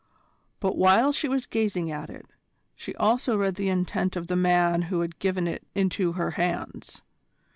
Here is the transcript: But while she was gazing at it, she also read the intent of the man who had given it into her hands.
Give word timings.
But 0.59 0.75
while 0.79 1.11
she 1.11 1.27
was 1.27 1.45
gazing 1.45 1.91
at 1.91 2.09
it, 2.09 2.25
she 2.75 2.95
also 2.95 3.37
read 3.37 3.53
the 3.53 3.69
intent 3.69 4.15
of 4.15 4.25
the 4.25 4.35
man 4.35 4.81
who 4.89 5.01
had 5.01 5.19
given 5.19 5.45
it 5.47 5.61
into 5.75 6.13
her 6.13 6.31
hands. 6.31 7.03